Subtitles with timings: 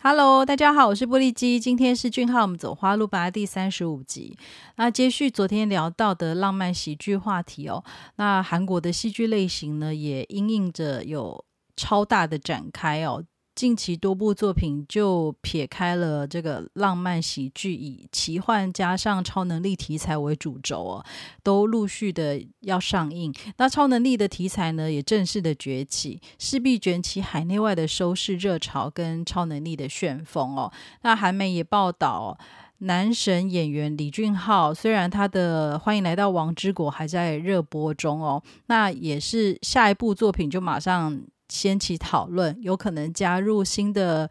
[0.00, 1.58] Hello，大家好，我是玻璃基。
[1.58, 4.38] 今天是俊浩，我们走花路吧第三十五集。
[4.76, 7.82] 那接续昨天聊到的浪漫喜剧话题哦，
[8.14, 13.24] 那韩国的戏剧类型呢，也因应着有超大的展开哦。
[13.58, 21.04] 近期多部作品就撇开了这个浪漫喜剧，以奇幻加上超能力题材为主轴哦，
[21.42, 23.34] 都陆续的要上映。
[23.56, 30.72] 那超能力的题材呢，也正式的崛起，势必卷起海内外的收视热潮跟超能力的旋风哦。
[31.02, 32.38] 那韩媒也报道，
[32.78, 41.20] 男神演员李俊浩，虽然他的《欢迎来到王之国》还在热播中哦，那也是下一部作品就马上。
[41.48, 44.30] 掀起讨论，有可能加入新的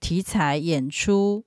[0.00, 1.44] 题材演出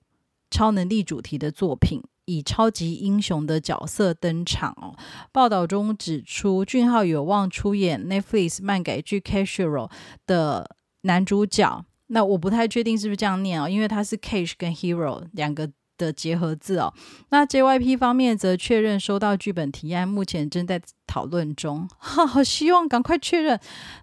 [0.50, 4.96] 超能力主题的作品，以超级英雄的角色登场哦。
[5.32, 9.88] 报道中指出，俊浩有望出演 Netflix 漫改剧《Casual》
[10.26, 11.84] 的男主角。
[12.08, 15.70] 那我不太确定是不是这样念哦，因为他是 Cash 跟 Hero 两个。
[16.02, 16.92] 的结合字哦，
[17.30, 21.88] 那 JYP 方面则确认收到剧本提案，目前正在讨论中。
[21.98, 23.58] 好，希望赶快确认。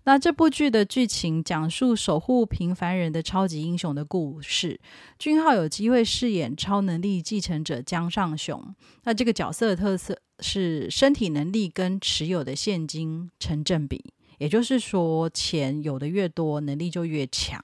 [0.06, 4.80] 那这部剧的剧情讲述守护平凡人的超级英雄的故事，
[5.18, 8.76] 俊浩有机会饰演超能力继承者江尚雄。
[9.04, 17.60] 那这个角色的特色是身体能力跟持有的现金成正比，也就是说钱有的越多，能力就越强。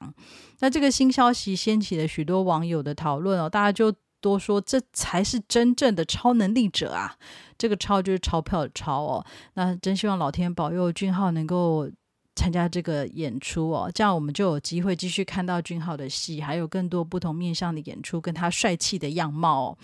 [0.59, 3.93] 那这个新消息掀起了许多网友的讨论哦，大家就。
[4.25, 7.15] 多说，这才是真正的超能力者啊！
[7.59, 9.23] 这个“超”就是钞票的“超”哦。
[9.53, 11.87] 那真希望老天保佑俊浩能够
[12.35, 19.77] 参加这个演出哦，这样我们就有机会继续看到俊浩的戏，还有更多不同面向的演出，跟他帅气的样貌。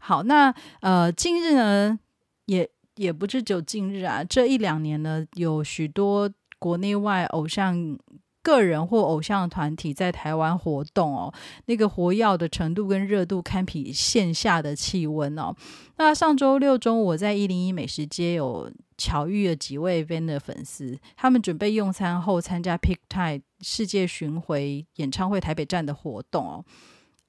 [0.00, 1.98] 好，那呃，近日呢，
[2.46, 7.98] 也也不是只有近日啊，这一两年呢，有许多国内外偶像。
[8.42, 11.32] 个人或偶像团体在台湾活动哦，
[11.66, 15.54] 那个活跃的程度跟热度堪比线下的气温哦。
[15.96, 26.64] 那上周六中午，我在一零一美食街有巧遇了几位 Van 的粉丝，他们准备用餐后参加 Pick Time 世界巡回演唱会台北站的活动哦。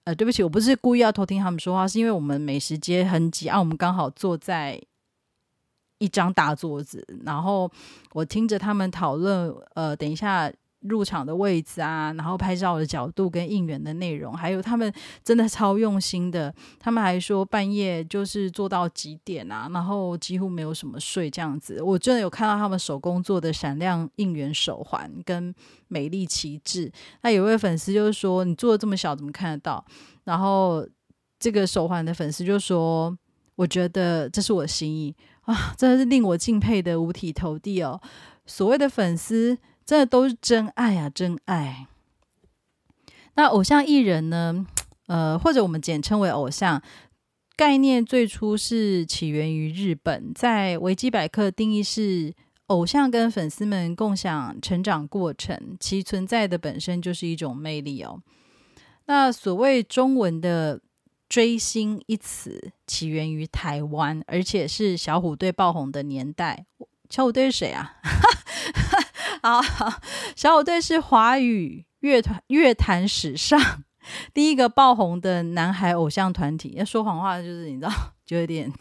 [0.05, 4.81] 呃，对不起，我不是故意要偷听他们说话，是因为我们美食街很挤啊，我们刚好坐在
[5.99, 7.71] 一张大桌子，然后
[8.13, 10.51] 我听着他们讨论，呃，等一下。
[10.83, 14.91] 入场的位置啊，然后拍照的角度跟应援的内容，还有他们
[15.23, 16.53] 真的超用心的。
[16.79, 21.81] 他们还说半夜就是做到几点啊，然后几乎没有什么睡这样子。
[21.81, 25.53] 我真的有看到他们手工做的闪亮应援手环跟
[25.87, 26.91] 美丽旗帜。
[27.21, 29.83] 那有位粉丝就是说：“你做的这么小，怎么看得到？”
[30.25, 30.85] 然后
[31.39, 33.17] 这个手环的粉丝就说
[33.55, 38.01] ：“我觉得这是我的心意啊，真的是令我敬佩的五体投地哦。”
[38.45, 39.57] 所谓的粉丝。
[39.85, 41.87] 真的都是真爱啊，真爱。
[43.35, 44.65] 那偶像艺人呢？
[45.07, 46.81] 呃，或者我们简称为偶像
[47.57, 52.33] 概念，最初是起源于日本，在维基百科定义是
[52.67, 58.21] 偶像跟粉丝们共享成长过程，其存在的本身就是一种魅力哦。
[59.05, 60.79] 那所谓中文的
[61.27, 66.65] 追星一词，起源于台湾，而且是小虎队爆红的年代。
[67.09, 67.97] 小虎队是谁啊？
[69.43, 69.61] 好，
[70.37, 73.83] 小虎队是华语乐团乐坛史上
[74.33, 76.75] 第一个爆红的男孩偶像团体。
[76.77, 77.91] 要说谎话，就是你知道，
[78.25, 78.71] 就有点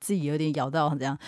[0.00, 1.18] 自己有点咬到这样。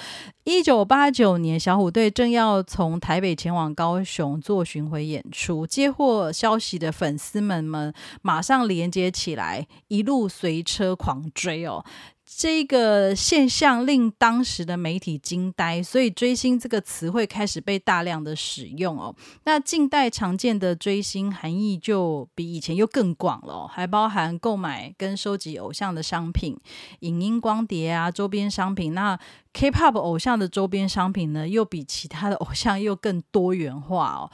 [0.44, 11.84] 一九八九年，小虎队正要从台北前往高雄做巡回演出，接获消息的粉丝们们马上连接起来，一路随车狂追哦。
[12.30, 19.16] 这个现象令当时的媒体惊呆，所以“追星”这个词汇开始被大量的使用哦。
[19.44, 26.54] 那近代常见的追星含义就比以前又更广了，还包含购买跟收集偶像的商品、
[27.00, 28.92] 影音光碟啊、周边商品。
[28.92, 29.18] 那
[29.54, 34.30] K-pop 偶像的周边商品呢，又比其他的偶像又更多元化哦，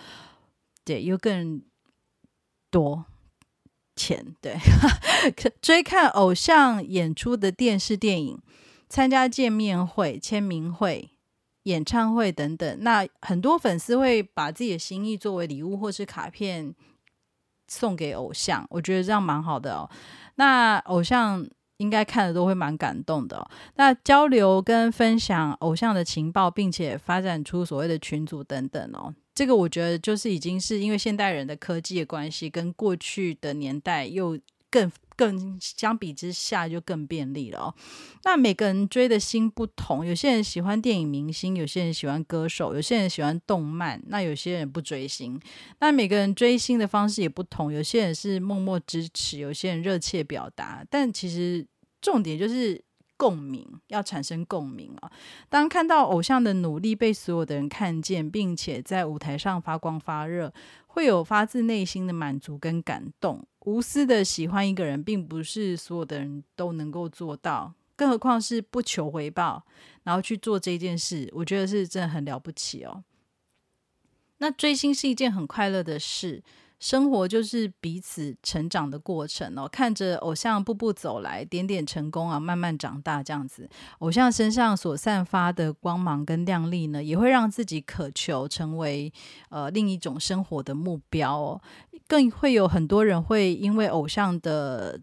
[0.84, 1.62] 对，又更
[2.70, 3.06] 多。
[3.96, 4.56] 钱对，
[5.62, 8.38] 追看偶像演出的电视电影，
[8.88, 11.10] 参加见面会、签名会、
[11.64, 12.78] 演唱会等等。
[12.80, 16.74] 那很多粉丝会把自己的心意作为礼物或是卡片
[17.68, 19.88] 送给偶像，我觉得这样蛮好的哦。
[20.36, 21.46] 那偶像
[21.78, 23.46] 应该看的都会蛮感动的。
[23.76, 29.14] 那交流跟分享偶像的情报，并且发展出所谓的群组等等哦。
[29.34, 34.38] 这个我觉得就是已经是因为现代人的科技的关系，跟过去的年代又
[34.74, 37.74] 更更相比之下就更便利了哦。
[38.24, 45.40] 那每个人追的星不同，有些人喜欢电影明星，有些人喜欢歌手，有些人喜欢动漫，那有些人不追星。
[45.78, 50.84] 那每个人追星的方式也不同，有些人是默默支持，有些人热切表达。
[50.90, 51.64] 但其实
[52.00, 52.82] 重点就是
[53.16, 55.08] 共鸣，要产生共鸣啊！
[55.48, 60.52] 当看到偶像的努力被所有的人看见，并且在舞台上发光发热。
[60.86, 69.66] 会有发自内心的满足跟感动，无私的喜欢一个人，并不是所有的人都能够做到，更何况是不求回报，
[70.02, 73.04] 然后去做这件事，我觉得是真的很了不起哦。
[74.38, 76.42] 那追星是一件很快乐的事。
[76.80, 83.70] 生活就是彼此成长的过程哦，看着偶像步步走来，点点成功啊，慢慢长大这样子。
[84.00, 89.10] 偶像身上所散发的光芒跟亮丽呢，也会让自己渴求成为
[89.48, 91.62] 呃另一种生活的目标哦。
[92.06, 95.00] 更会有很多人会因为偶像的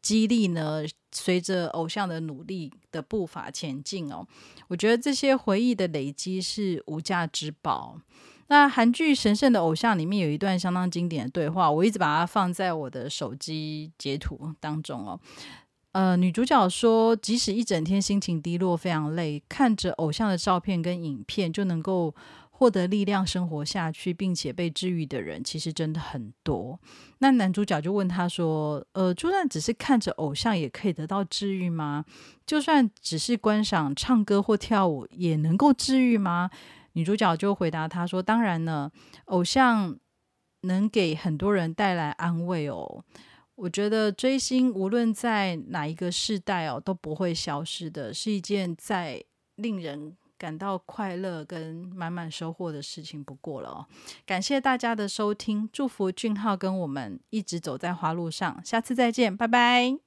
[0.00, 4.26] 激励呢，随着偶像的努力的步伐前进哦。
[4.68, 8.00] 我觉得这些回忆的累积是无价之宝。
[8.48, 15.20] 那韩剧《神圣的偶像》里面有一段相当经典的对话，我一直把它放在我的手机截图当中哦。
[15.92, 22.14] 呃，女主角说，即使一整天心情低落、非常累，看着偶像的照片跟影片就能够
[22.50, 26.78] 获得力量生活下去，并且被治愈的人，其实真的很多。
[27.18, 32.04] 那男主角就问她说：“呃，就算只是看着偶像，也可以得到治愈吗？
[32.46, 36.50] 就算只是观赏唱歌或跳舞，也能够治愈吗？”
[36.98, 38.90] 女主角就回答他说：“当然呢，
[39.26, 39.96] 偶像
[40.62, 43.04] 能给很多人带来安慰哦。
[43.54, 49.22] 我觉得追星无论在哪一个世代哦，都不会消失的，是一件再
[49.54, 53.86] 令人感到快乐跟满满收获的事情不过了哦。
[54.26, 59.98] 感谢大家的收听，祝福俊浩跟我们一直走在花路上，下次再见，拜拜。”